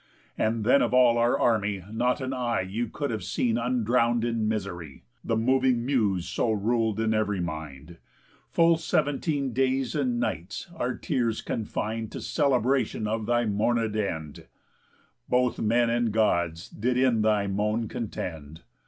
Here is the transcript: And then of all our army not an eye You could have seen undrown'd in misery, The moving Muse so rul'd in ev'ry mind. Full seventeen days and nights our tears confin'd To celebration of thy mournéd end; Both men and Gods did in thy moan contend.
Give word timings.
And 0.35 0.63
then 0.65 0.81
of 0.81 0.95
all 0.95 1.19
our 1.19 1.37
army 1.37 1.83
not 1.91 2.21
an 2.21 2.33
eye 2.33 2.61
You 2.61 2.87
could 2.87 3.11
have 3.11 3.23
seen 3.23 3.55
undrown'd 3.59 4.25
in 4.25 4.47
misery, 4.47 5.03
The 5.23 5.37
moving 5.37 5.85
Muse 5.85 6.27
so 6.27 6.51
rul'd 6.51 6.99
in 6.99 7.13
ev'ry 7.13 7.39
mind. 7.39 7.97
Full 8.49 8.77
seventeen 8.77 9.53
days 9.53 9.93
and 9.93 10.19
nights 10.19 10.71
our 10.75 10.95
tears 10.97 11.43
confin'd 11.43 12.11
To 12.13 12.19
celebration 12.19 13.05
of 13.05 13.27
thy 13.27 13.45
mournéd 13.45 13.95
end; 13.95 14.47
Both 15.29 15.59
men 15.59 15.91
and 15.91 16.11
Gods 16.11 16.67
did 16.67 16.97
in 16.97 17.21
thy 17.21 17.45
moan 17.45 17.87
contend. 17.87 18.63